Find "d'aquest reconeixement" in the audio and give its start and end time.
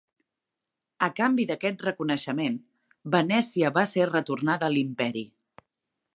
1.51-2.57